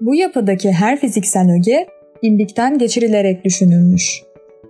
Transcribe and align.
Bu 0.00 0.14
yapıdaki 0.14 0.72
her 0.72 1.00
fiziksel 1.00 1.50
öge 1.50 1.86
imbikten 2.22 2.78
geçirilerek 2.78 3.44
düşünülmüş 3.44 4.22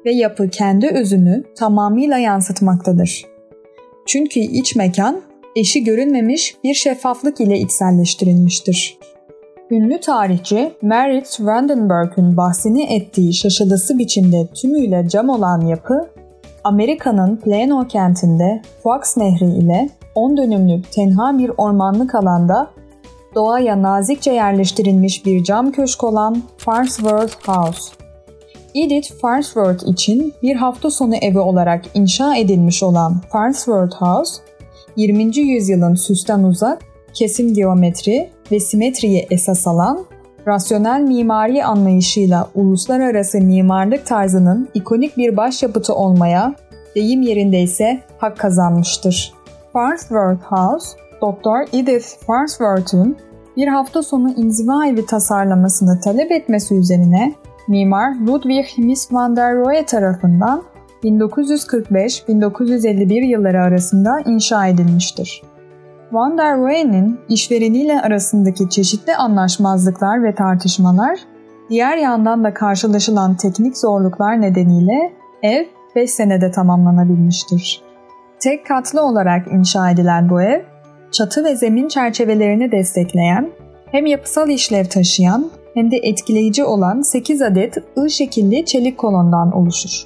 ve 0.05 0.13
yapı 0.13 0.49
kendi 0.49 0.89
özünü 0.89 1.45
tamamıyla 1.57 2.19
yansıtmaktadır. 2.19 3.25
Çünkü 4.07 4.41
iç 4.41 4.77
mekan 4.77 5.21
eşi 5.57 5.85
görünmemiş 5.85 6.57
bir 6.65 6.75
şeffaflık 6.75 7.41
ile 7.41 7.59
içselleştirilmiştir. 7.59 8.99
Ünlü 9.71 10.01
tarihçi 10.01 10.73
Merit 10.83 11.41
Vandenberg'ün 11.41 12.37
bahsini 12.37 12.97
ettiği 12.97 13.35
şaşılısı 13.35 13.99
biçimde 13.99 14.47
tümüyle 14.55 15.09
cam 15.09 15.29
olan 15.29 15.61
yapı, 15.61 16.09
Amerika'nın 16.65 17.37
Plano 17.37 17.87
kentinde 17.89 18.63
Fox 18.83 19.17
Nehri 19.17 19.59
ile 19.59 19.89
10 20.15 20.37
dönümlük 20.37 20.93
tenha 20.93 21.39
bir 21.39 21.51
ormanlık 21.57 22.15
alanda 22.15 22.71
doğaya 23.35 23.83
nazikçe 23.83 24.33
yerleştirilmiş 24.33 25.27
bir 25.27 25.45
cam 25.45 25.73
köşk 25.73 26.05
olan 26.05 26.43
Farnsworth 26.57 27.49
House. 27.49 27.93
Edith 28.75 29.13
Farnsworth 29.21 29.89
için 29.89 30.35
bir 30.43 30.57
hafta 30.57 30.91
sonu 30.91 31.17
evi 31.17 31.39
olarak 31.39 31.85
inşa 31.95 32.37
edilmiş 32.37 32.83
olan 32.83 33.21
Farnsworth 33.33 33.97
House, 33.97 34.33
20. 34.97 35.39
yüzyılın 35.39 35.95
süsten 35.95 36.43
uzak, 36.43 36.83
kesim 37.15 37.55
geometri 37.55 38.31
ve 38.53 38.61
simetriyi 38.61 39.27
esas 39.31 39.67
alan, 39.67 40.07
rasyonel 40.47 41.01
mimari 41.01 41.65
anlayışıyla 41.65 42.49
uluslararası 42.55 43.39
mimarlık 43.39 44.07
tarzının 44.07 44.69
ikonik 44.75 45.17
bir 45.17 45.37
başyapıtı 45.37 45.95
olmaya, 45.95 46.55
deyim 46.95 47.23
yerinde 47.23 47.61
ise 47.61 48.01
hak 48.19 48.39
kazanmıştır. 48.39 49.33
Farnsworth 49.73 50.43
House, 50.43 50.89
Dr. 51.23 51.69
Edith 51.73 52.07
Farnsworth'un 52.27 53.17
bir 53.57 53.69
hafta 53.69 54.03
sonu 54.03 54.31
inziva 54.31 54.87
evi 54.87 55.07
tasarlamasını 55.07 56.01
talep 56.01 56.33
etmesi 56.33 56.75
üzerine 56.75 57.35
mimar 57.69 58.15
Ludwig 58.27 58.67
Mies 58.79 59.13
van 59.13 59.37
der 59.37 59.57
Rohe 59.57 59.87
tarafından 59.87 60.63
1945-1951 61.05 63.27
yılları 63.27 63.63
arasında 63.63 64.21
inşa 64.21 64.67
edilmiştir. 64.67 65.43
Van 66.13 66.39
der 66.39 66.59
Rohe'nin 66.59 67.21
işvereniyle 67.29 68.01
arasındaki 68.01 68.71
çeşitli 68.71 69.17
anlaşmazlıklar 69.17 70.23
ve 70.23 70.35
tartışmalar, 70.35 71.19
diğer 71.71 71.97
yandan 71.97 72.45
da 72.45 72.55
karşılaşılan 72.55 73.35
teknik 73.35 73.79
zorluklar 73.79 74.41
nedeniyle 74.41 75.13
ev 75.43 75.65
5 75.97 76.11
senede 76.11 76.51
tamamlanabilmiştir. 76.51 77.83
Tek 78.41 78.67
katlı 78.67 79.03
olarak 79.03 79.53
inşa 79.53 79.91
edilen 79.91 80.31
bu 80.31 80.43
ev, 80.43 80.63
çatı 81.11 81.45
ve 81.45 81.57
zemin 81.57 81.89
çerçevelerini 81.89 82.73
destekleyen, 82.73 83.51
hem 83.91 84.07
yapısal 84.07 84.49
işlev 84.49 84.85
taşıyan 84.85 85.51
hem 85.75 85.91
de 85.91 85.97
etkileyici 85.97 86.65
olan 86.65 87.03
8 87.03 87.43
adet 87.43 87.77
I 88.07 88.11
şekilli 88.11 88.65
çelik 88.65 88.99
kolondan 88.99 89.53
oluşur. 89.53 90.05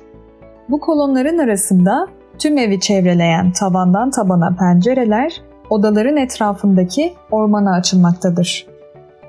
Bu 0.69 0.81
kolonların 0.81 1.39
arasında 1.39 2.07
tüm 2.39 2.59
evi 2.59 2.81
çevreleyen 2.81 3.53
tavandan 3.53 4.11
tabana 4.11 4.57
pencereler, 4.59 5.43
odaların 5.71 6.17
etrafındaki 6.17 7.15
ormana 7.31 7.75
açılmaktadır. 7.75 8.67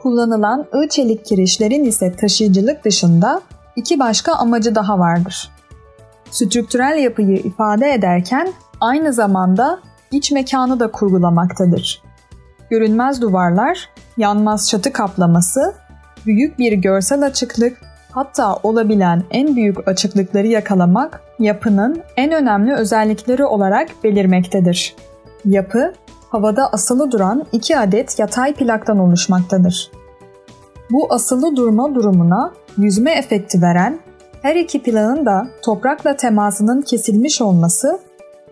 Kullanılan 0.01 0.65
I 0.83 0.89
çelik 0.89 1.25
kirişlerin 1.25 1.83
ise 1.83 2.15
taşıyıcılık 2.15 2.85
dışında 2.85 3.41
iki 3.75 3.99
başka 3.99 4.33
amacı 4.33 4.75
daha 4.75 4.99
vardır. 4.99 5.51
Strüktürel 6.31 6.97
yapıyı 6.97 7.37
ifade 7.37 7.93
ederken 7.93 8.47
aynı 8.81 9.13
zamanda 9.13 9.79
iç 10.13 10.31
mekanı 10.31 10.79
da 10.79 10.91
kurgulamaktadır. 10.91 12.01
Görünmez 12.69 13.21
duvarlar, 13.21 13.89
yanmaz 14.17 14.69
çatı 14.69 14.93
kaplaması, 14.93 15.73
büyük 16.25 16.59
bir 16.59 16.73
görsel 16.73 17.25
açıklık, 17.25 17.77
hatta 18.11 18.55
olabilen 18.55 19.23
en 19.31 19.55
büyük 19.55 19.87
açıklıkları 19.87 20.47
yakalamak 20.47 21.21
yapının 21.39 22.01
en 22.17 22.31
önemli 22.31 22.73
özellikleri 22.73 23.45
olarak 23.45 23.89
belirmektedir. 24.03 24.95
Yapı, 25.45 25.93
havada 26.29 26.67
asılı 26.67 27.11
duran 27.11 27.45
iki 27.51 27.77
adet 27.77 28.19
yatay 28.19 28.53
plaktan 28.53 28.99
oluşmaktadır. 28.99 29.91
Bu 30.91 31.13
asılı 31.13 31.55
durma 31.55 31.95
durumuna 31.95 32.53
yüzme 32.77 33.11
efekti 33.11 33.61
veren, 33.61 33.99
her 34.41 34.55
iki 34.55 34.83
plağın 34.83 35.25
da 35.25 35.47
toprakla 35.61 36.15
temasının 36.15 36.81
kesilmiş 36.81 37.41
olması 37.41 37.99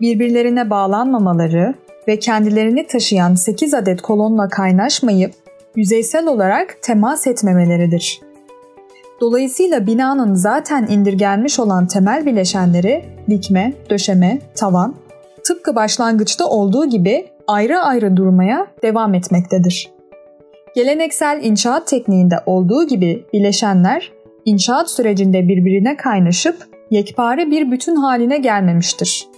birbirlerine 0.00 0.70
bağlanmamaları 0.70 1.74
ve 2.08 2.18
kendilerini 2.18 2.86
taşıyan 2.86 3.34
8 3.34 3.74
adet 3.74 4.02
kolonla 4.02 4.48
kaynaşmayıp 4.48 5.32
yüzeysel 5.76 6.26
olarak 6.26 6.76
temas 6.82 7.26
etmemeleridir. 7.26 8.20
Dolayısıyla 9.20 9.86
binanın 9.86 10.34
zaten 10.34 10.86
indirgenmiş 10.90 11.60
olan 11.60 11.86
temel 11.86 12.26
bileşenleri 12.26 13.04
dikme, 13.28 13.72
döşeme, 13.90 14.38
tavan 14.54 14.94
tıpkı 15.44 15.74
başlangıçta 15.74 16.46
olduğu 16.46 16.86
gibi 16.86 17.26
ayrı 17.46 17.78
ayrı 17.78 18.16
durmaya 18.16 18.66
devam 18.82 19.14
etmektedir. 19.14 19.90
Geleneksel 20.74 21.40
inşaat 21.42 21.86
tekniğinde 21.86 22.34
olduğu 22.46 22.86
gibi 22.86 23.24
bileşenler 23.32 24.12
inşaat 24.44 24.90
sürecinde 24.90 25.48
birbirine 25.48 25.96
kaynaşıp 25.96 26.56
yekpare 26.90 27.50
bir 27.50 27.70
bütün 27.70 27.96
haline 27.96 28.38
gelmemiştir. 28.38 29.31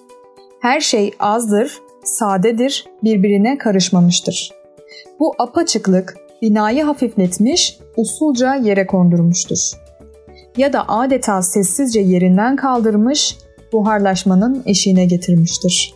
Her 0.64 0.80
şey 0.80 1.12
azdır, 1.20 1.78
sadedir, 2.04 2.86
birbirine 3.02 3.58
karışmamıştır. 3.58 4.52
Bu 5.20 5.34
apaçıklık 5.38 6.16
binayı 6.42 6.84
hafifletmiş, 6.84 7.78
usulca 7.96 8.54
yere 8.54 8.86
kondurmuştur. 8.86 9.72
Ya 10.56 10.72
da 10.72 10.88
adeta 10.88 11.42
sessizce 11.42 12.00
yerinden 12.00 12.56
kaldırmış, 12.56 13.38
buharlaşmanın 13.72 14.62
eşiğine 14.66 15.04
getirmiştir. 15.04 15.94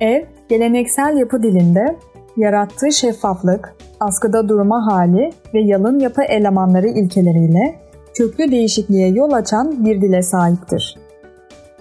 Ev, 0.00 0.24
geleneksel 0.48 1.16
yapı 1.16 1.42
dilinde 1.42 1.96
yarattığı 2.36 2.92
şeffaflık, 2.92 3.74
askıda 4.00 4.48
durma 4.48 4.86
hali 4.92 5.32
ve 5.54 5.60
yalın 5.60 5.98
yapı 5.98 6.22
elemanları 6.22 6.88
ilkeleriyle 6.88 7.78
köklü 8.14 8.50
değişikliğe 8.50 9.08
yol 9.08 9.32
açan 9.32 9.86
bir 9.86 10.00
dile 10.00 10.22
sahiptir. 10.22 10.96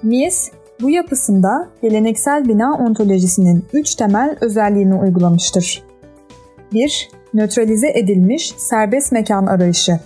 Mies, 0.04 0.52
bu 0.82 0.90
yapısında 0.90 1.70
geleneksel 1.82 2.48
bina 2.48 2.74
ontolojisinin 2.74 3.66
üç 3.74 3.96
temel 3.96 4.38
özelliğini 4.42 4.96
uygulamıştır. 4.96 5.84
1. 6.74 7.10
Nötralize 7.34 7.88
edilmiş 7.94 8.54
serbest 8.58 9.12
mekan 9.12 9.46
arayışı. 9.46 10.00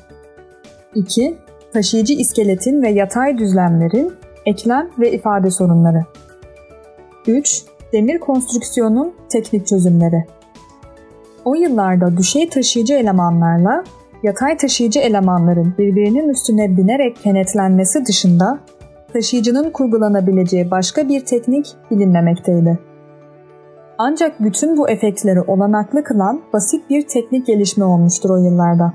2. 0.95 1.37
Taşıyıcı 1.73 2.13
iskeletin 2.13 2.81
ve 2.81 2.89
yatay 2.89 3.37
düzlemlerin 3.37 4.13
eklem 4.45 4.89
ve 4.99 5.11
ifade 5.11 5.51
sorunları. 5.51 6.05
3. 7.27 7.63
Demir 7.93 8.19
konstrüksiyonun 8.19 9.13
teknik 9.29 9.67
çözümleri. 9.67 10.25
O 11.45 11.55
yıllarda 11.55 12.17
düşey 12.17 12.49
taşıyıcı 12.49 12.93
elemanlarla 12.93 13.83
yatay 14.23 14.57
taşıyıcı 14.57 14.99
elemanların 14.99 15.73
birbirinin 15.77 16.29
üstüne 16.29 16.77
binerek 16.77 17.17
kenetlenmesi 17.23 18.05
dışında 18.05 18.59
taşıyıcının 19.13 19.69
kurgulanabileceği 19.69 20.72
başka 20.72 21.09
bir 21.09 21.25
teknik 21.25 21.75
bilinmemekteydi. 21.91 22.79
Ancak 23.97 24.39
bütün 24.39 24.77
bu 24.77 24.89
efektleri 24.89 25.41
olanaklı 25.41 26.03
kılan 26.03 26.41
basit 26.53 26.89
bir 26.89 27.07
teknik 27.07 27.47
gelişme 27.47 27.85
olmuştur 27.85 28.29
o 28.29 28.38
yıllarda. 28.38 28.94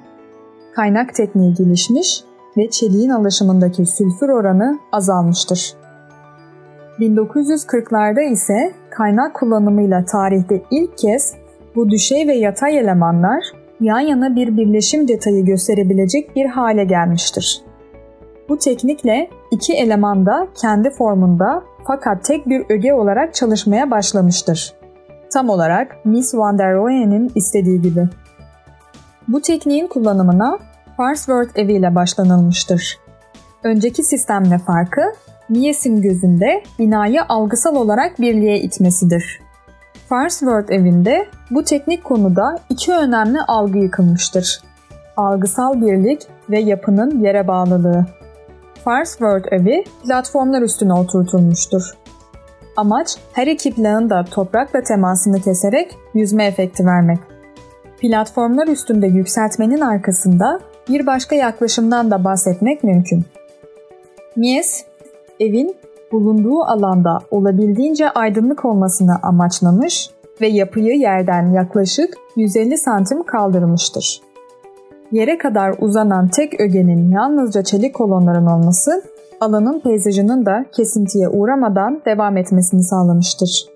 Kaynak 0.75 1.15
tekniği 1.15 1.55
gelişmiş 1.55 2.25
ve 2.57 2.71
çeliğin 2.71 3.11
alaşımındaki 3.11 3.87
sülfür 3.87 4.29
oranı 4.29 4.79
azalmıştır. 4.93 5.75
1940'larda 7.01 8.33
ise 8.33 8.73
kaynak 8.91 9.35
kullanımıyla 9.35 10.05
tarihte 10.05 10.63
ilk 10.71 10.99
kez 10.99 11.35
bu 11.75 11.91
düşey 11.91 12.29
ve 12.29 12.35
yatay 12.35 12.79
elemanlar 12.79 13.45
yan 13.81 14.01
yana 14.01 14.37
bir 14.37 14.57
birleşim 14.57 15.09
detayı 15.09 15.45
gösterebilecek 15.45 16.37
bir 16.37 16.47
hale 16.47 16.85
gelmiştir. 16.85 17.66
Bu 18.49 18.59
teknikle 18.59 19.31
iki 19.51 19.75
eleman 19.75 20.27
da 20.27 20.49
kendi 20.55 20.91
formunda 20.91 21.63
fakat 21.87 22.25
tek 22.25 22.49
bir 22.49 22.65
öge 22.69 22.93
olarak 22.93 23.35
çalışmaya 23.35 23.91
başlamıştır. 23.91 24.75
Tam 25.33 25.49
olarak 25.49 26.05
Miss 26.05 26.35
van 26.35 26.59
der 26.59 26.75
Rohe'nin 26.75 27.33
istediği 27.35 27.83
gibi. 27.83 28.09
Bu 29.29 29.41
tekniğin 29.41 29.87
kullanımına 29.87 30.59
Farnsworth 30.97 31.59
eviyle 31.59 31.95
başlanılmıştır. 31.95 32.99
Önceki 33.65 34.03
sistemle 34.03 34.59
farkı 34.59 35.03
Mies'in 35.49 36.03
gözünde 36.03 36.63
binayı 36.79 37.23
algısal 37.29 37.77
olarak 37.77 38.21
birliğe 38.21 38.61
itmesidir. 38.61 39.41
Farnsworth 40.09 40.73
evinde 40.73 41.27
bu 41.51 41.65
teknik 41.65 42.05
konuda 42.05 42.59
iki 42.71 42.93
önemli 42.93 43.41
algı 43.41 43.79
yıkılmıştır. 43.79 44.61
Algısal 45.17 45.81
birlik 45.81 46.23
ve 46.51 46.61
yapının 46.61 47.25
yere 47.25 47.49
bağlılığı. 47.49 48.07
Farnsworth 48.87 49.53
evi 49.53 49.85
platformlar 50.05 50.63
üstüne 50.63 50.93
oturtulmuştur. 50.93 51.83
Amaç 52.77 53.17
her 53.33 53.47
iki 53.47 53.75
plağın 53.75 54.11
da 54.11 54.25
toprakla 54.25 54.83
temasını 54.83 55.41
keserek 55.41 55.97
yüzme 56.15 56.47
efekti 56.47 56.87
vermek. 56.87 57.19
Platformlar 58.01 58.67
üstünde 58.67 59.07
yükseltmenin 59.07 59.81
arkasında 59.81 60.61
bir 60.89 61.07
başka 61.07 61.37
yaklaşımdan 61.37 62.11
da 62.11 62.25
bahsetmek 62.25 62.85
mümkün. 62.85 63.25
Mies, 64.37 64.85
evin 65.41 65.77
bulunduğu 66.13 66.63
alanda 66.63 67.19
olabildiğince 67.31 68.11
aydınlık 68.11 68.65
olmasını 68.65 69.19
amaçlamış 69.23 70.11
ve 70.41 70.49
yapıyı 70.49 70.99
yerden 70.99 71.53
yaklaşık 71.53 72.15
150 72.37 72.79
santim 72.79 73.23
kaldırmıştır. 73.23 74.26
Yere 75.13 75.39
kadar 75.39 75.75
uzanan 75.81 76.29
tek 76.29 76.61
ögenin 76.61 77.11
yalnızca 77.11 77.63
çelik 77.63 77.95
kolonların 77.95 78.47
olması, 78.47 79.03
alanın 79.41 79.81
peyzajının 79.81 80.47
da 80.47 80.65
kesintiye 80.73 81.29
uğramadan 81.29 82.03
devam 82.07 82.37
etmesini 82.37 82.83
sağlamıştır. 82.83 83.67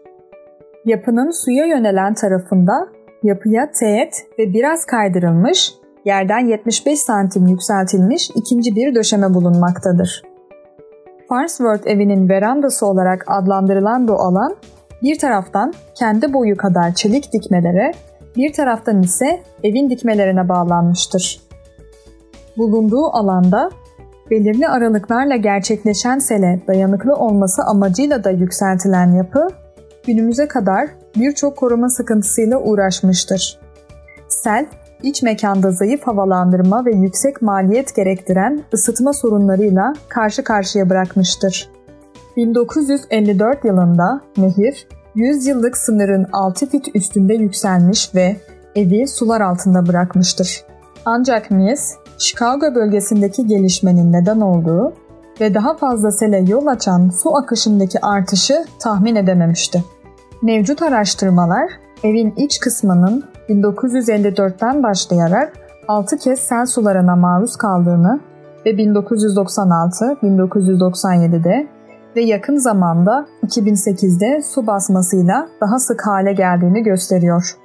Yapının 0.85 1.31
suya 1.31 1.67
yönelen 1.67 2.15
tarafında 2.15 2.89
yapıya 3.23 3.71
teğet 3.81 4.15
ve 4.39 4.55
biraz 4.55 4.85
kaydırılmış, 4.85 5.75
yerden 6.05 6.47
75 6.47 7.01
santim 7.01 7.47
yükseltilmiş 7.47 8.31
ikinci 8.35 8.77
bir 8.77 8.95
döşeme 8.95 9.35
bulunmaktadır. 9.35 10.23
Farnsworth 11.29 11.87
evinin 11.87 12.29
verandası 12.29 12.87
olarak 12.87 13.25
adlandırılan 13.29 14.09
bu 14.09 14.13
alan, 14.13 14.57
bir 15.03 15.19
taraftan 15.19 15.73
kendi 15.95 16.33
boyu 16.33 16.57
kadar 16.57 16.95
çelik 16.95 17.33
dikmelere, 17.33 17.93
bir 18.37 18.53
taraftan 18.53 19.03
ise 19.03 19.43
evin 19.63 19.91
dikmelerine 19.91 20.49
bağlanmıştır. 20.49 21.41
Bulunduğu 22.57 23.07
alanda 23.17 23.71
belirli 24.31 24.69
aralıklarla 24.69 25.37
gerçekleşen 25.37 26.19
sele 26.19 26.61
dayanıklı 26.69 27.15
olması 27.15 27.63
amacıyla 27.63 28.25
da 28.25 28.31
yükseltilen 28.31 29.13
yapı, 29.13 29.49
günümüze 30.07 30.49
kadar 30.49 30.89
birçok 31.17 31.57
koruma 31.57 31.89
sıkıntısıyla 31.89 32.59
uğraşmıştır. 32.59 33.59
Sel, 34.29 34.67
iç 35.03 35.23
mekanda 35.23 35.71
zayıf 35.71 36.03
havalandırma 36.03 36.85
ve 36.87 36.91
yüksek 36.93 37.43
maliyet 37.43 37.97
gerektiren 37.97 38.63
ısıtma 38.75 39.13
sorunlarıyla 39.13 39.93
karşı 40.09 40.45
karşıya 40.45 40.91
bırakmıştır. 40.91 41.69
1954 42.37 43.65
yılında 43.65 44.21
nehir 44.37 44.89
100 45.15 45.47
yıllık 45.47 45.77
sınırın 45.77 46.27
6 46.33 46.67
fit 46.67 46.97
üstünde 46.97 47.35
yükselmiş 47.35 48.15
ve 48.15 48.37
evi 48.75 49.09
sular 49.09 49.41
altında 49.41 49.87
bırakmıştır. 49.87 50.65
Ancak 51.05 51.51
Mies, 51.51 51.95
Chicago 52.19 52.75
bölgesindeki 52.75 53.47
gelişmenin 53.47 54.13
neden 54.13 54.41
olduğu 54.41 54.93
ve 55.41 55.55
daha 55.55 55.77
fazla 55.77 56.11
sele 56.11 56.39
yol 56.39 56.67
açan 56.67 57.09
su 57.09 57.37
akışındaki 57.37 58.01
artışı 58.01 58.65
tahmin 58.79 59.17
edememişti. 59.17 59.85
Mevcut 60.43 60.83
araştırmalar 60.83 61.71
evin 62.05 62.35
iç 62.37 62.61
kısmının 62.61 63.25
1954'ten 63.49 64.83
başlayarak 64.83 65.53
6 65.89 66.19
kez 66.19 66.39
sel 66.39 66.67
sularına 66.67 67.17
maruz 67.17 67.57
kaldığını 67.57 68.21
ve 68.67 68.79
1996, 68.79 70.05
1997'de 70.05 71.69
ve 72.17 72.21
yakın 72.21 72.57
zamanda 72.57 73.27
2008'de 73.47 74.43
su 74.43 74.67
basmasıyla 74.67 75.49
daha 75.61 75.79
sık 75.79 76.07
hale 76.07 76.33
geldiğini 76.33 76.83
gösteriyor. 76.83 77.57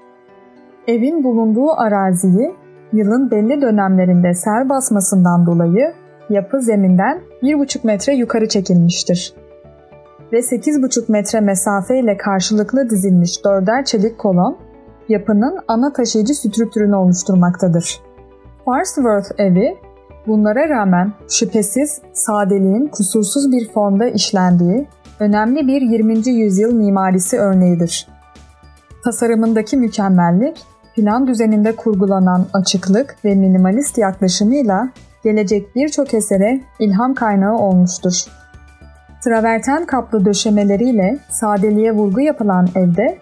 Evin 0.88 1.24
bulunduğu 1.24 1.71
araziyi 1.71 2.56
yılın 2.94 3.31
belli 3.31 3.62
dönemlerinde 3.62 4.33
sel 4.33 4.69
basmasından 4.69 5.45
dolayı 5.45 5.94
yapı 6.30 6.62
zeminden 6.62 7.21
1,5 7.44 7.88
metre 7.88 8.13
yukarı 8.15 8.47
çekilmiştir. 8.47 9.33
Ve 10.33 10.38
8,5 10.38 11.12
metre 11.12 11.39
mesafeyle 11.41 12.18
karşılıklı 12.18 12.89
dizilmiş 12.89 13.45
dörder 13.45 13.86
çelik 13.86 14.18
kolon, 14.18 14.57
yapının 15.09 15.59
ana 15.68 15.94
taşıyıcı 15.94 16.33
strüktürünü 16.33 16.95
oluşturmaktadır. 16.95 18.01
Farnsworth 18.65 19.39
evi 19.39 19.77
bunlara 20.27 20.69
rağmen 20.69 21.13
şüphesiz 21.30 22.01
sadeliğin 22.13 22.88
kusursuz 22.88 23.51
bir 23.51 23.69
formda 23.69 24.07
işlendiği 24.07 24.88
önemli 25.19 25.68
bir 25.68 25.81
20. 25.81 26.30
yüzyıl 26.30 26.74
mimarisi 26.74 27.39
örneğidir. 27.39 28.07
Tasarımındaki 29.04 29.77
mükemmellik, 29.77 30.57
plan 30.95 31.27
düzeninde 31.27 31.75
kurgulanan 31.75 32.45
açıklık 32.54 33.16
ve 33.25 33.36
minimalist 33.36 33.98
yaklaşımıyla 33.98 34.89
gelecek 35.24 35.75
birçok 35.75 36.13
esere 36.13 36.62
ilham 36.80 37.13
kaynağı 37.13 37.57
olmuştur. 37.57 38.25
Traverten 39.24 39.86
kaplı 39.86 40.25
döşemeleriyle 40.25 41.18
sadeliğe 41.30 41.92
vurgu 41.92 42.22
yapılan 42.22 42.68
evde 42.75 43.18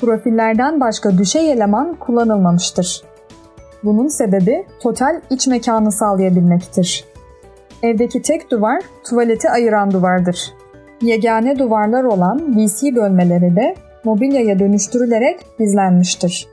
profillerden 0.00 0.80
başka 0.80 1.18
düşey 1.18 1.52
eleman 1.52 1.94
kullanılmamıştır. 1.94 3.02
Bunun 3.84 4.08
sebebi 4.08 4.66
total 4.82 5.20
iç 5.30 5.46
mekanı 5.46 5.92
sağlayabilmektir. 5.92 7.04
Evdeki 7.82 8.22
tek 8.22 8.50
duvar 8.50 8.82
tuvaleti 9.04 9.50
ayıran 9.50 9.90
duvardır. 9.90 10.54
Yegane 11.02 11.58
duvarlar 11.58 12.04
olan 12.04 12.56
VC 12.56 12.96
bölmeleri 12.96 13.56
de 13.56 13.74
mobilyaya 14.04 14.58
dönüştürülerek 14.58 15.40
gizlenmiştir. 15.58 16.48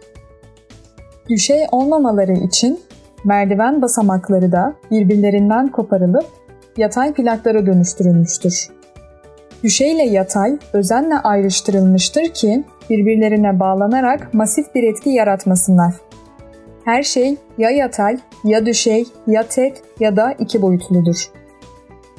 Düşey 1.30 1.68
olmamaları 1.72 2.34
için 2.34 2.80
merdiven 3.24 3.82
basamakları 3.82 4.52
da 4.52 4.74
birbirlerinden 4.92 5.68
koparılıp 5.68 6.26
yatay 6.78 7.14
plaklara 7.14 7.66
dönüştürülmüştür. 7.66 8.68
Düşey 9.64 9.92
ile 9.92 10.04
yatay 10.04 10.58
özenle 10.74 11.16
ayrıştırılmıştır 11.16 12.24
ki 12.24 12.64
birbirlerine 12.90 13.60
bağlanarak 13.60 14.34
masif 14.34 14.76
bir 14.76 14.84
etki 14.84 15.10
yaratmasınlar. 15.10 15.94
Her 16.86 17.04
şey 17.04 17.38
ya 17.58 17.70
yatay, 17.70 18.18
ya 18.44 18.66
düşey, 18.66 19.08
ya 19.28 19.44
tek 19.48 19.78
ya 20.00 20.16
da 20.16 20.32
iki 20.40 20.62
boyutludur. 20.62 21.32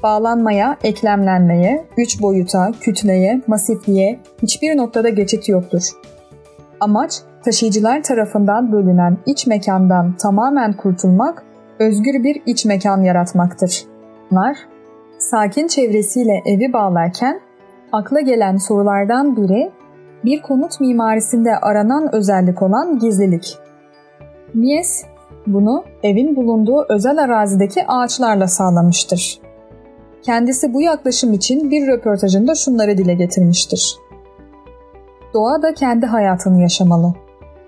Bağlanmaya, 0.03 0.77
eklemlenmeye, 0.85 1.85
üç 1.97 2.23
boyuta, 2.23 2.73
kütleye, 2.81 3.43
masifliğe 3.47 4.21
hiçbir 4.43 4.77
noktada 4.77 5.09
geçit 5.09 5.49
yoktur. 5.49 5.83
Amaç 6.81 7.21
taşıyıcılar 7.45 8.03
tarafından 8.03 8.73
bölünen 8.73 9.19
iç 9.27 9.47
mekandan 9.47 10.17
tamamen 10.17 10.73
kurtulmak, 10.73 11.43
özgür 11.79 12.25
bir 12.25 12.43
iç 12.47 12.65
mekan 12.65 13.03
yaratmaktır. 13.03 13.85
Bunlar, 14.31 14.57
sakin 15.19 15.69
çevresiyle 15.69 16.43
evi 16.47 16.73
bağlarken 16.73 17.41
akla 17.93 18.21
gelen 18.21 18.57
sorulardan 18.57 19.37
biri 19.37 19.71
bir 20.25 20.43
konut 20.43 20.81
mimarisinde 20.81 21.57
aranan 21.57 22.15
özellik 22.15 22.63
olan 22.63 22.99
gizlilik. 22.99 23.59
Mies 24.57 25.05
bunu 25.47 25.85
evin 26.03 26.37
bulunduğu 26.37 26.87
özel 26.89 27.19
arazideki 27.19 27.87
ağaçlarla 27.87 28.49
sağlamıştır. 28.49 29.39
Kendisi 30.23 30.75
bu 30.75 30.81
yaklaşım 30.83 31.33
için 31.33 31.71
bir 31.71 31.87
röportajında 31.87 32.55
şunları 32.55 32.99
dile 32.99 33.15
getirmiştir. 33.15 33.97
Doğa 35.35 35.63
da 35.63 35.75
kendi 35.75 36.07
hayatını 36.07 36.63
yaşamalı. 36.63 37.15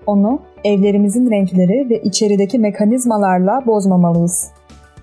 Onu 0.05 0.39
evlerimizin 0.63 1.31
renkleri 1.31 1.89
ve 1.89 2.01
içerideki 2.01 2.59
mekanizmalarla 2.59 3.63
bozmamalıyız. 3.65 4.51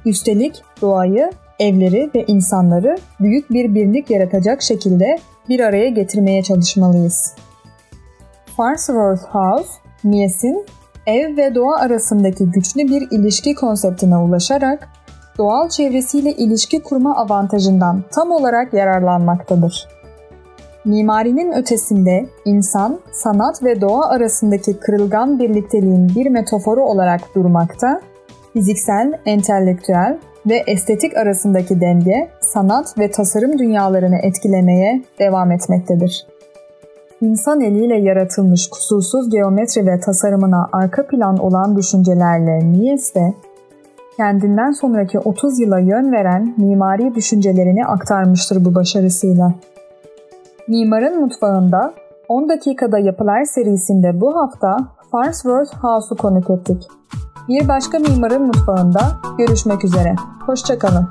Üstelik 0.04 0.62
doğayı, 0.82 1.30
evleri 1.58 2.10
ve 2.14 2.24
insanları 2.26 2.96
büyük 3.20 3.50
bir 3.50 3.74
birlik 3.74 4.10
yaratacak 4.10 4.62
şekilde 4.62 5.18
bir 5.48 5.60
araya 5.60 5.88
getirmeye 5.88 6.42
çalışmalıyız. 6.42 7.34
Farnsworth 8.56 9.22
House, 9.22 9.70
Mies'in 10.04 10.66
ev 11.06 11.36
ve 11.36 11.54
doğa 11.54 11.76
arasındaki 11.76 12.50
güçlü 12.50 12.80
bir 12.80 13.08
ilişki 13.10 13.54
konseptine 13.54 14.16
ulaşarak 14.16 14.88
doğal 15.38 15.68
çevresiyle 15.68 16.32
ilişki 16.32 16.82
kurma 16.82 17.16
avantajından 17.16 18.04
tam 18.10 18.30
olarak 18.30 18.74
yararlanmaktadır. 18.74 19.88
Mimarinin 20.84 21.52
ötesinde 21.52 22.26
insan, 22.44 23.00
sanat 23.12 23.62
ve 23.62 23.80
doğa 23.80 24.08
arasındaki 24.08 24.80
kırılgan 24.80 25.38
birlikteliğin 25.38 26.08
bir 26.16 26.30
metaforu 26.30 26.84
olarak 26.84 27.20
durmakta, 27.34 28.00
fiziksel, 28.52 29.12
entelektüel 29.26 30.18
ve 30.46 30.62
estetik 30.66 31.16
arasındaki 31.16 31.80
denge 31.80 32.28
sanat 32.40 32.98
ve 32.98 33.10
tasarım 33.10 33.58
dünyalarını 33.58 34.16
etkilemeye 34.16 35.02
devam 35.18 35.52
etmektedir. 35.52 36.26
İnsan 37.20 37.60
eliyle 37.60 37.96
yaratılmış 37.96 38.68
kusursuz 38.68 39.30
geometri 39.30 39.86
ve 39.86 40.00
tasarımına 40.00 40.68
arka 40.72 41.06
plan 41.06 41.36
olan 41.36 41.76
düşüncelerle 41.76 42.64
Mies 42.64 43.14
de 43.14 43.34
kendinden 44.16 44.70
sonraki 44.70 45.18
30 45.18 45.60
yıla 45.60 45.78
yön 45.78 46.12
veren 46.12 46.54
mimari 46.56 47.14
düşüncelerini 47.14 47.86
aktarmıştır 47.86 48.64
bu 48.64 48.74
başarısıyla. 48.74 49.54
Mimarın 50.68 51.20
Mutfağında 51.20 51.94
10 52.28 52.48
dakikada 52.48 52.98
yapılar 52.98 53.44
serisinde 53.44 54.20
bu 54.20 54.36
hafta 54.36 54.76
Farnsworth 55.12 55.74
House'u 55.74 56.16
konuk 56.16 56.50
ettik. 56.50 56.88
Bir 57.48 57.68
başka 57.68 57.98
mimarın 57.98 58.46
mutfağında 58.46 59.00
görüşmek 59.38 59.84
üzere. 59.84 60.14
Hoşçakalın. 60.46 61.08